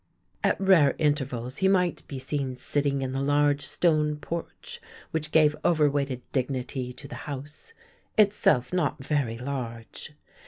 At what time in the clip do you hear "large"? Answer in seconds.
3.21-3.61, 9.37-10.13